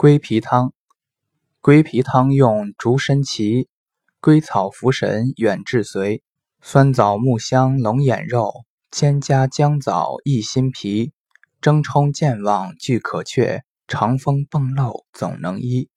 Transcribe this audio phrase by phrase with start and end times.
[0.00, 0.72] 归脾汤，
[1.60, 3.68] 归脾汤用竹参芪、
[4.18, 6.22] 归草茯神远志随、
[6.62, 11.12] 酸枣木香龙眼肉、兼加姜枣益心脾、
[11.60, 15.90] 蒸冲健忘俱可却，长风迸漏总能医。